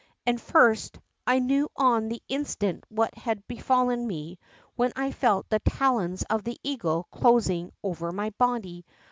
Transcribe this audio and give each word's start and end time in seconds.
And 0.25 0.41
first, 0.41 0.99
I 1.27 1.37
knew 1.37 1.69
on 1.77 2.07
the 2.09 2.23
instant 2.27 2.85
what 2.89 3.13
had 3.13 3.47
befallen 3.47 4.07
mei, 4.07 4.39
when 4.75 4.91
I 4.95 5.11
felt 5.11 5.47
the 5.49 5.59
talons 5.59 6.23
of 6.23 6.43
the 6.43 6.57
eagle 6.63 7.03
closing 7.11 7.71
over 7.83 8.11
my 8.11 8.31
body. 8.31 8.83